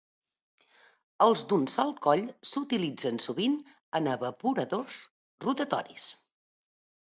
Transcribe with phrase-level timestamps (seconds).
[1.25, 3.59] Els d'un sol coll s'utilitzen sovint
[4.01, 4.97] en evaporadors
[5.47, 6.09] rotatoris.